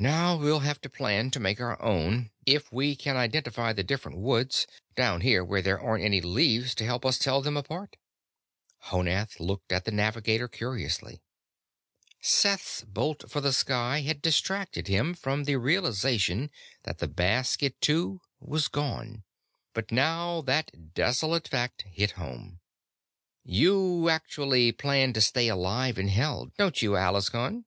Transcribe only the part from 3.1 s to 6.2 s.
identify the different woods, down here where there aren't any